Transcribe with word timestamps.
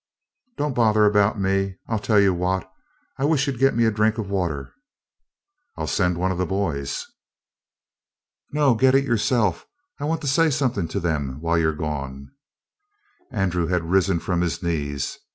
"Don't 0.57 0.73
bother 0.73 1.05
about 1.05 1.39
me. 1.39 1.77
I'll 1.87 1.99
tell 1.99 2.19
you 2.19 2.33
what 2.33 2.67
I 3.19 3.23
wish 3.23 3.45
you'd 3.45 3.59
get 3.59 3.75
me 3.75 3.85
a 3.85 3.91
drink 3.91 4.17
of 4.17 4.31
water." 4.31 4.73
"I'll 5.77 5.85
send 5.85 6.17
one 6.17 6.31
of 6.31 6.39
the 6.39 6.45
boys." 6.47 7.05
"No, 8.51 8.73
get 8.73 8.95
it 8.95 9.03
yourself. 9.05 9.67
I 9.99 10.05
want 10.05 10.21
to 10.21 10.27
say 10.27 10.49
something 10.49 10.87
to 10.87 10.99
them 10.99 11.39
while 11.39 11.59
you're 11.59 11.75
gone." 11.75 12.31
Andrew 13.29 13.67
had 13.67 13.91
risen 13.91 14.17
up 14.17 14.23
from 14.23 14.41
his 14.41 14.63
knees. 14.63 15.19